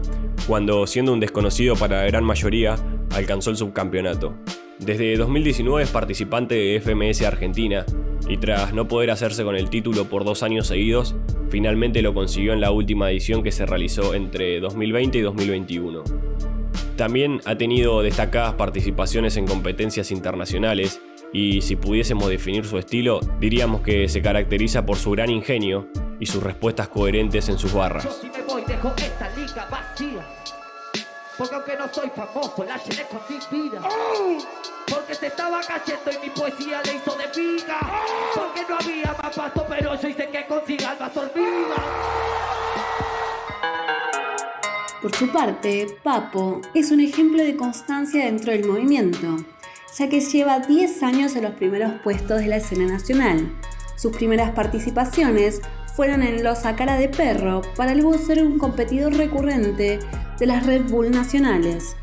cuando, 0.48 0.86
siendo 0.88 1.12
un 1.12 1.20
desconocido 1.20 1.76
para 1.76 1.98
la 1.98 2.06
gran 2.06 2.24
mayoría, 2.24 2.74
alcanzó 3.14 3.50
el 3.50 3.56
subcampeonato. 3.56 4.34
Desde 4.80 5.16
2019 5.16 5.84
es 5.84 5.90
participante 5.90 6.56
de 6.56 6.80
FMS 6.80 7.22
Argentina, 7.22 7.86
y 8.28 8.38
tras 8.38 8.74
no 8.74 8.88
poder 8.88 9.12
hacerse 9.12 9.44
con 9.44 9.54
el 9.54 9.70
título 9.70 10.06
por 10.06 10.24
dos 10.24 10.42
años 10.42 10.66
seguidos, 10.66 11.14
finalmente 11.48 12.02
lo 12.02 12.12
consiguió 12.12 12.52
en 12.52 12.60
la 12.60 12.72
última 12.72 13.10
edición 13.10 13.42
que 13.42 13.52
se 13.52 13.66
realizó 13.66 14.14
entre 14.14 14.58
2020 14.58 15.18
y 15.18 15.20
2021. 15.20 16.02
También 16.96 17.40
ha 17.44 17.56
tenido 17.56 18.02
destacadas 18.02 18.54
participaciones 18.54 19.36
en 19.36 19.46
competencias 19.46 20.10
internacionales, 20.10 21.00
y 21.32 21.60
si 21.62 21.76
pudiésemos 21.76 22.28
definir 22.28 22.64
su 22.64 22.78
estilo, 22.78 23.20
diríamos 23.38 23.82
que 23.82 24.08
se 24.08 24.20
caracteriza 24.20 24.84
por 24.84 24.96
su 24.96 25.12
gran 25.12 25.30
ingenio 25.30 25.88
y 26.18 26.26
sus 26.26 26.42
respuestas 26.42 26.88
coherentes 26.88 27.48
en 27.48 27.58
sus 27.58 27.72
barras. 27.72 28.04
Yo 28.04 28.10
si 28.10 28.28
me 28.28 28.42
voy 28.42 28.62
dejo 28.64 28.92
esta 28.96 29.30
liga 29.30 29.66
vacía. 29.70 30.26
Porque 31.38 31.54
aunque 31.54 31.76
no 31.76 31.88
soy 31.92 32.10
famoso, 32.14 32.64
la 32.64 32.76
llené 32.76 33.04
con 33.08 33.20
mi 33.28 33.58
vida. 33.58 33.80
Porque 34.86 35.14
se 35.14 35.28
estaba 35.28 35.60
cayendo 35.62 36.10
y 36.10 36.26
mi 36.26 36.30
poesía 36.30 36.82
le 36.84 36.96
hizo 36.96 37.16
de 37.16 37.40
viga. 37.40 37.80
Porque 38.34 38.60
no 38.68 38.76
había 38.76 39.16
más 39.22 39.34
pasto, 39.34 39.64
pero 39.68 40.00
yo 40.00 40.08
hice 40.08 40.28
que 40.28 40.46
consiga 40.46 40.90
almas 40.90 41.16
hormigas. 41.16 41.80
Por 45.00 45.16
su 45.16 45.32
parte, 45.32 45.86
Papo 46.02 46.60
es 46.74 46.90
un 46.90 47.00
ejemplo 47.00 47.42
de 47.42 47.56
constancia 47.56 48.26
dentro 48.26 48.52
del 48.52 48.66
movimiento, 48.66 49.38
ya 49.98 50.08
que 50.08 50.20
lleva 50.20 50.60
10 50.60 51.02
años 51.02 51.36
en 51.36 51.44
los 51.44 51.54
primeros 51.54 51.92
puestos 52.02 52.40
de 52.40 52.46
la 52.46 52.56
escena 52.56 52.86
nacional. 52.86 53.56
Sus 53.96 54.16
primeras 54.16 54.50
participaciones 54.52 55.60
fueron 55.94 56.22
en 56.22 56.42
los 56.42 56.64
a 56.64 56.76
cara 56.76 56.96
de 56.96 57.08
perro 57.08 57.62
para 57.76 57.94
luego 57.94 58.16
ser 58.16 58.42
un 58.42 58.58
competidor 58.58 59.14
recurrente 59.14 59.98
de 60.38 60.46
las 60.46 60.64
Red 60.64 60.84
Bull 60.88 61.10
nacionales. 61.10 61.96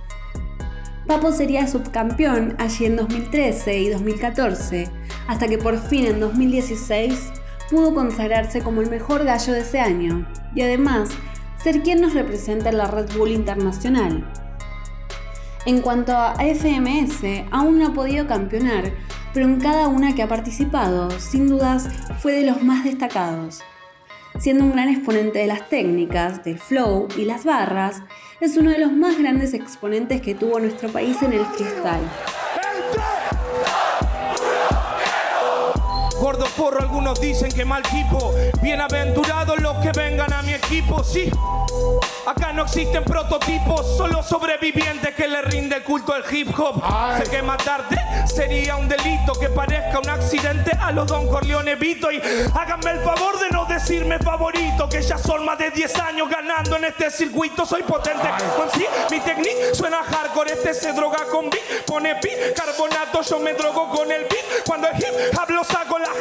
Papo 1.07 1.31
sería 1.31 1.67
subcampeón 1.67 2.55
allí 2.59 2.85
en 2.85 2.97
2013 2.97 3.79
y 3.79 3.89
2014, 3.89 4.89
hasta 5.27 5.47
que 5.47 5.57
por 5.57 5.79
fin 5.79 6.05
en 6.05 6.19
2016 6.19 7.31
pudo 7.69 7.93
consagrarse 7.93 8.61
como 8.61 8.81
el 8.81 8.89
mejor 8.89 9.23
gallo 9.23 9.53
de 9.53 9.61
ese 9.61 9.79
año 9.79 10.27
y 10.53 10.61
además 10.61 11.09
ser 11.63 11.81
quien 11.81 12.01
nos 12.01 12.13
representa 12.13 12.69
en 12.69 12.77
la 12.77 12.87
Red 12.87 13.17
Bull 13.17 13.31
Internacional. 13.31 14.25
En 15.67 15.81
cuanto 15.81 16.13
a 16.15 16.35
FMS, 16.35 17.43
aún 17.51 17.77
no 17.77 17.87
ha 17.87 17.93
podido 17.93 18.25
campeonar, 18.25 18.93
pero 19.33 19.45
en 19.45 19.59
cada 19.59 19.89
una 19.89 20.15
que 20.15 20.23
ha 20.23 20.27
participado, 20.29 21.11
sin 21.19 21.49
dudas, 21.49 21.89
fue 22.21 22.31
de 22.31 22.49
los 22.49 22.63
más 22.63 22.85
destacados. 22.85 23.59
Siendo 24.39 24.63
un 24.63 24.71
gran 24.71 24.87
exponente 24.87 25.39
de 25.39 25.47
las 25.47 25.67
técnicas, 25.67 26.41
del 26.45 26.57
flow 26.57 27.09
y 27.17 27.25
las 27.25 27.43
barras, 27.43 28.01
es 28.39 28.55
uno 28.55 28.71
de 28.71 28.79
los 28.79 28.93
más 28.93 29.19
grandes 29.19 29.53
exponentes 29.53 30.21
que 30.21 30.35
tuvo 30.35 30.57
nuestro 30.61 30.87
país 30.87 31.21
en 31.21 31.33
el 31.33 31.45
freestyle. 31.45 32.07
Algunos 36.59 37.21
dicen 37.21 37.51
que 37.51 37.63
mal 37.63 37.83
tipo. 37.83 38.33
Bienaventurados 38.63 39.59
los 39.61 39.77
que 39.77 39.91
vengan 39.91 40.33
a 40.33 40.41
mi 40.41 40.53
equipo, 40.53 41.03
sí. 41.03 41.29
Acá 42.25 42.51
no 42.51 42.63
existen 42.63 43.03
prototipos, 43.03 43.85
solo 43.95 44.23
sobrevivientes 44.23 45.13
que 45.13 45.27
le 45.27 45.43
rinde 45.43 45.83
culto 45.83 46.13
al 46.13 46.23
hip 46.29 46.49
hop. 46.59 46.81
Sé 47.17 47.29
que 47.29 47.41
matarte 47.43 47.95
sería 48.25 48.75
un 48.75 48.89
delito, 48.89 49.33
que 49.39 49.49
parezca 49.49 49.99
un 49.99 50.09
accidente 50.09 50.71
a 50.81 50.91
los 50.91 51.05
Don 51.07 51.27
Corleone 51.27 51.75
Vito. 51.75 52.11
Y 52.11 52.19
háganme 52.53 52.91
el 52.91 52.99
favor 53.01 53.39
de 53.39 53.49
no 53.51 53.65
decirme 53.65 54.17
favorito, 54.17 54.89
que 54.89 55.01
ya 55.01 55.17
son 55.17 55.45
más 55.45 55.59
de 55.59 55.69
10 55.69 55.95
años 55.99 56.27
ganando 56.27 56.75
en 56.77 56.85
este 56.85 57.11
circuito. 57.11 57.65
Soy 57.65 57.83
potente 57.83 58.27
con 58.57 58.69
sí, 58.71 58.85
mi 59.11 59.19
técnica 59.19 59.73
suena 59.73 60.03
hardcore. 60.03 60.53
Este 60.53 60.73
se 60.73 60.91
droga 60.93 61.25
con 61.31 61.49
beat, 61.49 61.85
pone 61.85 62.15
pi, 62.15 62.29
carbonato, 62.55 63.21
yo 63.21 63.39
me 63.39 63.53
drogo 63.53 63.89
con 63.89 64.11
el 64.11 64.23
beat. 64.23 64.63
Cuando 64.65 64.87
el 64.87 64.95
hip 64.97 65.39
hablo 65.39 65.63
saco, 65.63 65.99
la 65.99 66.11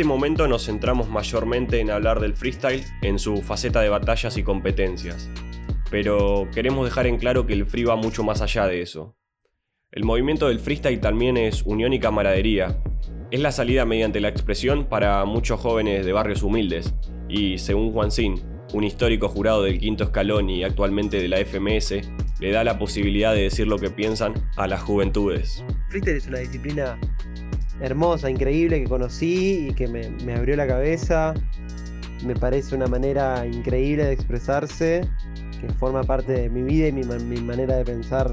este 0.00 0.08
momento 0.08 0.48
nos 0.48 0.64
centramos 0.64 1.10
mayormente 1.10 1.78
en 1.78 1.90
hablar 1.90 2.20
del 2.20 2.34
freestyle 2.34 2.82
en 3.02 3.18
su 3.18 3.42
faceta 3.42 3.82
de 3.82 3.90
batallas 3.90 4.38
y 4.38 4.42
competencias, 4.42 5.28
pero 5.90 6.48
queremos 6.54 6.86
dejar 6.86 7.06
en 7.06 7.18
claro 7.18 7.46
que 7.46 7.52
el 7.52 7.66
free 7.66 7.84
va 7.84 7.96
mucho 7.96 8.22
más 8.22 8.40
allá 8.40 8.66
de 8.66 8.80
eso. 8.80 9.14
El 9.92 10.04
movimiento 10.04 10.48
del 10.48 10.58
freestyle 10.58 11.00
también 11.00 11.36
es 11.36 11.64
unión 11.64 11.92
y 11.92 12.00
camaradería. 12.00 12.82
Es 13.30 13.40
la 13.40 13.52
salida 13.52 13.84
mediante 13.84 14.20
la 14.20 14.28
expresión 14.28 14.86
para 14.86 15.22
muchos 15.26 15.60
jóvenes 15.60 16.06
de 16.06 16.14
barrios 16.14 16.42
humildes, 16.42 16.94
y 17.28 17.58
según 17.58 17.92
Juan 17.92 18.10
Sin, 18.10 18.40
un 18.72 18.84
histórico 18.84 19.28
jurado 19.28 19.64
del 19.64 19.78
quinto 19.78 20.04
escalón 20.04 20.48
y 20.48 20.64
actualmente 20.64 21.20
de 21.20 21.28
la 21.28 21.44
FMS, 21.44 22.08
le 22.40 22.50
da 22.52 22.64
la 22.64 22.78
posibilidad 22.78 23.34
de 23.34 23.42
decir 23.42 23.66
lo 23.66 23.76
que 23.76 23.90
piensan 23.90 24.32
a 24.56 24.66
las 24.66 24.80
juventudes. 24.80 25.62
Freestyle 25.90 26.16
es 26.16 26.26
una 26.26 26.38
disciplina 26.38 26.98
hermosa, 27.80 28.30
increíble 28.30 28.82
que 28.82 28.88
conocí 28.88 29.68
y 29.68 29.74
que 29.74 29.88
me, 29.88 30.34
abrió 30.34 30.56
la 30.56 30.66
cabeza. 30.66 31.34
Me 32.24 32.34
parece 32.34 32.74
una 32.74 32.86
manera 32.86 33.46
increíble 33.46 34.04
de 34.04 34.12
expresarse 34.12 35.08
que 35.60 35.68
forma 35.74 36.02
parte 36.04 36.32
de 36.32 36.50
mi 36.50 36.62
vida 36.62 36.88
y 36.88 36.92
mi, 36.92 37.02
mi 37.02 37.40
manera 37.40 37.76
de 37.76 37.84
pensar 37.84 38.30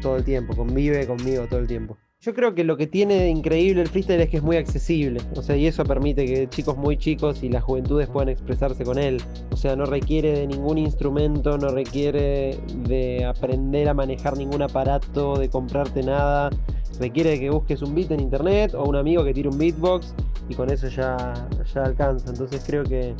todo 0.00 0.16
el 0.16 0.24
tiempo, 0.24 0.54
convive 0.56 1.06
conmigo 1.06 1.46
todo 1.46 1.60
el 1.60 1.66
tiempo. 1.66 1.98
Yo 2.18 2.34
creo 2.34 2.54
que 2.54 2.64
lo 2.64 2.76
que 2.76 2.86
tiene 2.86 3.14
de 3.14 3.28
increíble 3.28 3.82
el 3.82 3.88
freestyle 3.88 4.22
es 4.22 4.30
que 4.30 4.38
es 4.38 4.42
muy 4.42 4.56
accesible, 4.56 5.20
o 5.36 5.42
sea, 5.42 5.56
y 5.56 5.66
eso 5.66 5.84
permite 5.84 6.24
que 6.24 6.48
chicos 6.48 6.76
muy 6.76 6.96
chicos 6.96 7.42
y 7.42 7.50
las 7.50 7.62
juventudes 7.62 8.08
puedan 8.08 8.30
expresarse 8.30 8.84
con 8.84 8.98
él. 8.98 9.22
O 9.52 9.56
sea, 9.56 9.76
no 9.76 9.84
requiere 9.84 10.32
de 10.32 10.46
ningún 10.46 10.78
instrumento, 10.78 11.58
no 11.58 11.68
requiere 11.68 12.58
de 12.88 13.24
aprender 13.24 13.88
a 13.88 13.94
manejar 13.94 14.36
ningún 14.36 14.62
aparato, 14.62 15.36
de 15.36 15.50
comprarte 15.50 16.02
nada. 16.02 16.50
Requiere 16.98 17.38
que 17.38 17.50
busques 17.50 17.82
un 17.82 17.94
beat 17.94 18.10
en 18.10 18.20
internet 18.20 18.74
o 18.74 18.84
un 18.84 18.96
amigo 18.96 19.22
que 19.22 19.34
tire 19.34 19.50
un 19.50 19.58
beatbox 19.58 20.14
y 20.48 20.54
con 20.54 20.70
eso 20.70 20.88
ya, 20.88 21.34
ya 21.74 21.82
alcanza. 21.84 22.30
Entonces 22.30 22.64
creo 22.66 22.82
que 22.82 23.14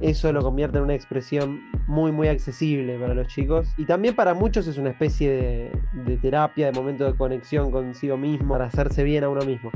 eso 0.00 0.32
lo 0.32 0.42
convierte 0.42 0.78
en 0.78 0.84
una 0.84 0.94
expresión 0.94 1.60
muy 1.88 2.12
muy 2.12 2.28
accesible 2.28 2.98
para 2.98 3.14
los 3.14 3.26
chicos 3.28 3.66
y 3.76 3.86
también 3.86 4.14
para 4.14 4.34
muchos 4.34 4.66
es 4.66 4.78
una 4.78 4.90
especie 4.90 5.30
de, 5.30 5.72
de 6.04 6.16
terapia, 6.18 6.66
de 6.66 6.72
momento 6.72 7.04
de 7.04 7.16
conexión 7.16 7.72
consigo 7.72 8.16
mismo, 8.16 8.52
para 8.52 8.66
hacerse 8.66 9.02
bien 9.02 9.24
a 9.24 9.28
uno 9.28 9.44
mismo. 9.44 9.72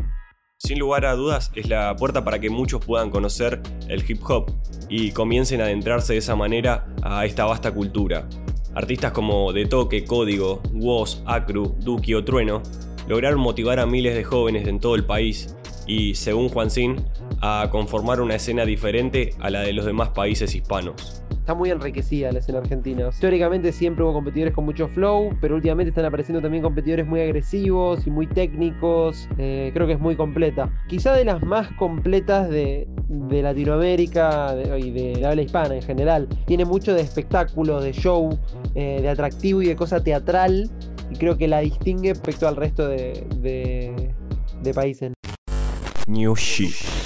Sin 0.59 0.79
lugar 0.79 1.07
a 1.07 1.15
dudas, 1.15 1.51
es 1.57 1.69
la 1.69 1.97
puerta 1.97 2.23
para 2.23 2.39
que 2.39 2.49
muchos 2.49 2.85
puedan 2.85 3.11
conocer 3.11 3.61
el 3.89 4.09
hip 4.09 4.21
hop 4.29 4.53
y 4.89 5.11
comiencen 5.11 5.61
a 5.61 5.65
adentrarse 5.65 6.13
de 6.13 6.21
esa 6.21 6.37
manera 6.37 6.87
a 7.03 7.25
esta 7.25 7.47
vasta 7.47 7.73
cultura. 7.73 8.29
Artistas 8.75 9.11
como 9.11 9.53
De 9.53 9.67
Toque, 9.67 10.05
Código, 10.05 10.63
Woz, 10.73 11.23
Acru, 11.27 11.75
Duki 11.81 12.15
o 12.15 12.25
Trueno 12.25 12.63
lograron 13.09 13.41
motivar 13.41 13.81
a 13.81 13.87
miles 13.87 14.15
de 14.15 14.23
jóvenes 14.23 14.69
en 14.69 14.79
todo 14.79 14.95
el 14.95 15.05
país 15.05 15.57
y, 15.87 16.15
según 16.15 16.49
Juan 16.49 16.71
Sin, 16.71 17.05
a 17.41 17.69
conformar 17.71 18.21
una 18.21 18.37
escena 18.37 18.65
diferente 18.65 19.35
a 19.41 19.51
la 19.51 19.63
de 19.63 19.73
los 19.73 19.85
demás 19.85 20.11
países 20.11 20.55
hispanos. 20.55 21.22
Está 21.43 21.55
muy 21.55 21.73
enriquecida 21.73 22.31
la 22.31 22.39
escena 22.39 22.59
argentina. 22.59 23.09
Históricamente 23.09 23.73
siempre 23.73 24.05
hubo 24.05 24.13
competidores 24.13 24.55
con 24.55 24.65
mucho 24.65 24.87
flow, 24.87 25.37
pero 25.41 25.57
últimamente 25.57 25.89
están 25.89 26.05
apareciendo 26.05 26.41
también 26.41 26.63
competidores 26.63 27.05
muy 27.05 27.21
agresivos 27.21 28.07
y 28.07 28.13
muy 28.13 28.29
técnicos. 28.29 29.29
Eh, 29.39 29.73
creo 29.75 29.89
que 29.89 29.95
es 29.95 29.99
muy 29.99 30.15
completa. 30.15 30.71
Quizá 30.87 31.15
de 31.15 31.25
las 31.25 31.43
más 31.43 31.67
completas 31.73 32.49
de, 32.49 32.87
Latinoamérica 33.29 34.55
y 34.79 34.93
de, 34.93 35.21
la 35.21 35.31
habla 35.31 35.43
hispana 35.43 35.75
en 35.75 35.83
general. 35.83 36.29
Tiene 36.47 36.65
mucho 36.65 36.95
de 36.95 37.01
espectáculo, 37.01 37.81
de 37.81 37.91
show, 37.91 38.39
eh, 38.77 39.01
de 39.03 39.09
atractivo 39.09 39.63
y 39.63 39.67
de 39.67 39.75
cosa 39.75 40.01
teatral. 40.01 40.71
Y 41.11 41.17
creo 41.17 41.37
que 41.37 41.49
la 41.49 41.59
distingue 41.59 42.11
respecto 42.11 42.47
al 42.47 42.55
resto 42.55 42.87
de 42.87 44.15
países. 44.73 45.13
New 46.07 46.37
Shit. 46.37 47.02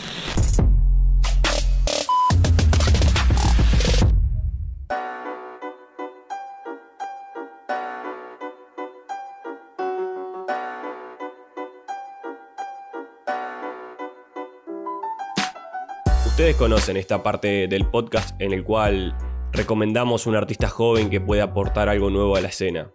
Ustedes 16.46 16.58
conocen 16.60 16.96
esta 16.96 17.24
parte 17.24 17.66
del 17.66 17.86
podcast 17.86 18.40
en 18.40 18.52
el 18.52 18.62
cual 18.62 19.18
recomendamos 19.50 20.28
un 20.28 20.36
artista 20.36 20.68
joven 20.68 21.10
que 21.10 21.20
puede 21.20 21.42
aportar 21.42 21.88
algo 21.88 22.08
nuevo 22.08 22.36
a 22.36 22.40
la 22.40 22.46
escena. 22.46 22.92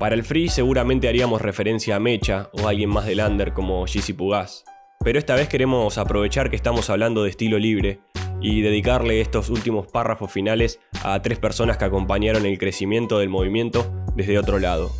Para 0.00 0.16
el 0.16 0.24
free 0.24 0.48
seguramente 0.48 1.08
haríamos 1.08 1.40
referencia 1.40 1.94
a 1.94 2.00
Mecha 2.00 2.50
o 2.54 2.66
a 2.66 2.70
alguien 2.70 2.90
más 2.90 3.06
del 3.06 3.20
under 3.20 3.52
como 3.52 3.86
Jizzy 3.86 4.14
Pugaz. 4.14 4.64
Pero 5.04 5.20
esta 5.20 5.36
vez 5.36 5.48
queremos 5.48 5.96
aprovechar 5.96 6.50
que 6.50 6.56
estamos 6.56 6.90
hablando 6.90 7.22
de 7.22 7.30
estilo 7.30 7.56
libre 7.56 8.00
y 8.40 8.62
dedicarle 8.62 9.20
estos 9.20 9.48
últimos 9.48 9.86
párrafos 9.86 10.32
finales 10.32 10.80
a 11.04 11.22
tres 11.22 11.38
personas 11.38 11.76
que 11.76 11.84
acompañaron 11.84 12.46
el 12.46 12.58
crecimiento 12.58 13.20
del 13.20 13.28
movimiento 13.28 13.88
desde 14.16 14.40
otro 14.40 14.58
lado. 14.58 14.90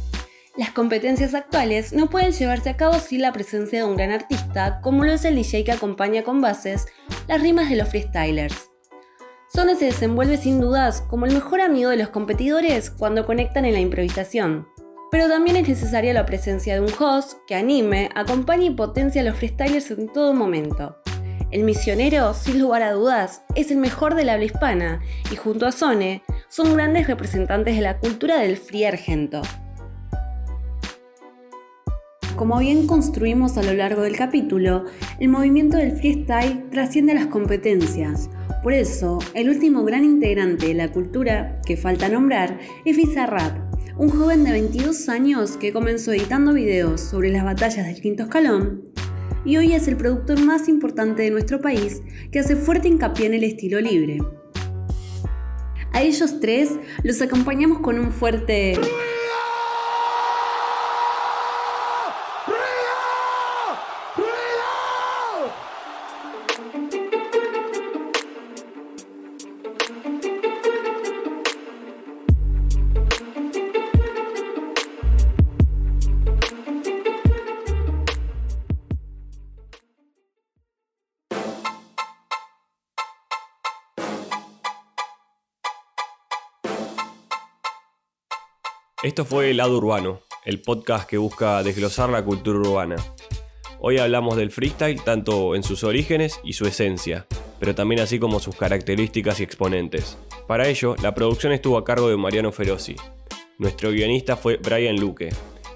Las 0.61 0.73
competencias 0.73 1.33
actuales 1.33 1.94
no 1.94 2.11
pueden 2.11 2.33
llevarse 2.33 2.68
a 2.68 2.77
cabo 2.77 2.99
sin 2.99 3.23
la 3.23 3.33
presencia 3.33 3.79
de 3.79 3.87
un 3.87 3.96
gran 3.96 4.11
artista, 4.11 4.83
como 4.83 5.07
lo 5.07 5.12
es 5.14 5.25
el 5.25 5.37
DJ 5.37 5.64
que 5.64 5.73
acompaña 5.73 6.23
con 6.23 6.42
bases 6.42 6.85
las 7.29 7.40
rimas 7.40 7.70
de 7.70 7.77
los 7.77 7.88
freestylers. 7.88 8.70
Sone 9.49 9.75
se 9.75 9.87
desenvuelve 9.87 10.37
sin 10.37 10.61
dudas 10.61 11.01
como 11.09 11.25
el 11.25 11.33
mejor 11.33 11.62
amigo 11.62 11.88
de 11.88 11.96
los 11.96 12.11
competidores 12.11 12.90
cuando 12.90 13.25
conectan 13.25 13.64
en 13.64 13.73
la 13.73 13.81
improvisación. 13.81 14.68
Pero 15.11 15.31
también 15.31 15.57
es 15.57 15.66
necesaria 15.66 16.12
la 16.12 16.27
presencia 16.27 16.75
de 16.75 16.81
un 16.81 16.92
host 16.92 17.38
que 17.46 17.55
anime, 17.55 18.11
acompañe 18.14 18.66
y 18.66 18.70
potencie 18.70 19.23
a 19.23 19.25
los 19.25 19.38
freestylers 19.38 19.90
en 19.92 20.12
todo 20.12 20.35
momento. 20.35 20.99
El 21.51 21.64
misionero, 21.64 22.35
sin 22.35 22.61
lugar 22.61 22.83
a 22.83 22.92
dudas, 22.92 23.44
es 23.55 23.70
el 23.70 23.79
mejor 23.79 24.14
de 24.14 24.25
la 24.25 24.35
habla 24.35 24.44
hispana 24.44 25.01
y 25.33 25.37
junto 25.37 25.66
a 25.66 25.73
Sone 25.73 26.23
son 26.51 26.75
grandes 26.75 27.07
representantes 27.07 27.77
de 27.77 27.81
la 27.81 27.99
cultura 27.99 28.40
del 28.40 28.59
free 28.59 28.85
argento. 28.85 29.40
Como 32.40 32.59
bien 32.59 32.87
construimos 32.87 33.59
a 33.59 33.62
lo 33.62 33.74
largo 33.74 34.00
del 34.00 34.16
capítulo, 34.16 34.87
el 35.18 35.29
movimiento 35.29 35.76
del 35.76 35.92
freestyle 35.92 36.70
trasciende 36.70 37.12
las 37.12 37.26
competencias. 37.26 38.31
Por 38.62 38.72
eso, 38.72 39.18
el 39.35 39.50
último 39.50 39.85
gran 39.85 40.07
integrante 40.07 40.68
de 40.68 40.72
la 40.72 40.90
cultura 40.90 41.61
que 41.66 41.76
falta 41.76 42.09
nombrar 42.09 42.59
es 42.87 42.96
Bizarrap, 42.96 43.59
un 43.98 44.09
joven 44.09 44.44
de 44.44 44.53
22 44.53 45.11
años 45.11 45.59
que 45.59 45.74
comenzó 45.74 46.14
editando 46.14 46.55
videos 46.55 47.03
sobre 47.03 47.31
las 47.31 47.44
batallas 47.44 47.87
del 47.87 48.00
quinto 48.00 48.22
escalón, 48.22 48.85
y 49.44 49.59
hoy 49.59 49.74
es 49.74 49.87
el 49.87 49.98
productor 49.98 50.40
más 50.42 50.66
importante 50.66 51.24
de 51.24 51.31
nuestro 51.31 51.61
país 51.61 52.00
que 52.33 52.38
hace 52.38 52.57
fuerte 52.57 52.88
hincapié 52.88 53.26
en 53.26 53.35
el 53.35 53.44
estilo 53.44 53.83
libre. 53.83 54.16
A 55.92 56.00
ellos 56.00 56.40
tres 56.40 56.70
los 57.03 57.20
acompañamos 57.20 57.81
con 57.81 57.98
un 57.98 58.11
fuerte... 58.11 58.79
Esto 89.11 89.25
fue 89.25 89.51
El 89.51 89.57
Lado 89.57 89.77
Urbano, 89.77 90.20
el 90.44 90.61
podcast 90.61 91.11
que 91.11 91.18
busca 91.18 91.64
desglosar 91.64 92.11
la 92.11 92.25
cultura 92.25 92.61
urbana. 92.61 92.94
Hoy 93.81 93.99
hablamos 93.99 94.37
del 94.37 94.53
freestyle 94.53 95.03
tanto 95.03 95.57
en 95.57 95.64
sus 95.64 95.83
orígenes 95.83 96.38
y 96.44 96.53
su 96.53 96.64
esencia, 96.64 97.27
pero 97.59 97.75
también 97.75 98.03
así 98.03 98.20
como 98.20 98.38
sus 98.38 98.55
características 98.55 99.40
y 99.40 99.42
exponentes. 99.42 100.16
Para 100.46 100.68
ello, 100.68 100.94
la 101.03 101.12
producción 101.12 101.53
estuvo 101.53 101.77
a 101.77 101.85
cargo 101.85 102.09
de 102.09 102.16
Mariano 102.16 102.53
Feroci. 102.53 102.94
Nuestro 103.59 103.90
guionista 103.90 104.37
fue 104.37 104.59
Brian 104.59 105.01
Luque. 105.01 105.31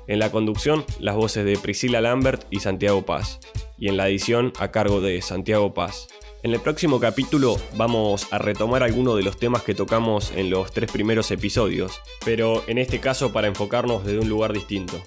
En 0.06 0.20
la 0.20 0.30
conducción, 0.30 0.84
las 1.00 1.16
voces 1.16 1.44
de 1.44 1.58
Priscila 1.58 2.00
Lambert 2.00 2.46
y 2.50 2.60
Santiago 2.60 3.04
Paz. 3.04 3.40
Y 3.76 3.88
en 3.88 3.96
la 3.96 4.08
edición, 4.08 4.52
a 4.60 4.70
cargo 4.70 5.00
de 5.00 5.20
Santiago 5.22 5.74
Paz. 5.74 6.06
En 6.44 6.52
el 6.52 6.60
próximo 6.60 7.00
capítulo 7.00 7.56
vamos 7.74 8.30
a 8.30 8.36
retomar 8.36 8.82
algunos 8.82 9.16
de 9.16 9.22
los 9.22 9.38
temas 9.38 9.62
que 9.62 9.74
tocamos 9.74 10.30
en 10.36 10.50
los 10.50 10.72
tres 10.72 10.92
primeros 10.92 11.30
episodios, 11.30 12.02
pero 12.22 12.62
en 12.66 12.76
este 12.76 13.00
caso 13.00 13.32
para 13.32 13.46
enfocarnos 13.46 14.04
desde 14.04 14.18
un 14.18 14.28
lugar 14.28 14.52
distinto. 14.52 15.02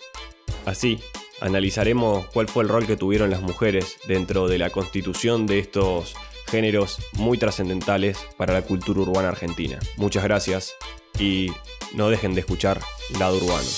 Así, 0.66 1.00
analizaremos 1.40 2.26
cuál 2.34 2.48
fue 2.48 2.64
el 2.64 2.70
rol 2.70 2.88
que 2.88 2.98
tuvieron 2.98 3.30
las 3.30 3.44
mujeres 3.44 3.98
dentro 4.08 4.48
de 4.48 4.58
la 4.58 4.72
constitución 4.72 5.46
de 5.46 5.60
estos 5.60 6.16
géneros 6.48 6.98
muy 7.14 7.38
trascendentales 7.38 8.18
para 8.36 8.54
la 8.54 8.64
cultura 8.64 9.02
urbana 9.02 9.28
argentina. 9.28 9.78
Muchas 9.96 10.24
gracias 10.24 10.74
y 11.20 11.52
no 11.94 12.10
dejen 12.10 12.34
de 12.34 12.40
escuchar 12.40 12.82
Lado 13.20 13.38
Urbano. 13.38 13.70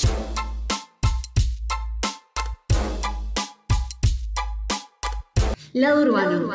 Lado 5.74 6.02
Urbano. 6.04 6.54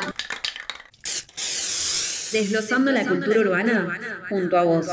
Desglosando 2.35 2.91
la 2.91 3.07
cultura 3.07 3.39
urbana 3.39 3.97
junto 4.27 4.57
a 4.57 4.63
vos. 4.63 4.87